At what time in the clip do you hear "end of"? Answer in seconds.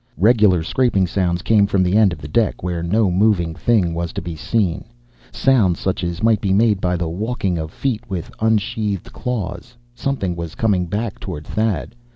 1.95-2.17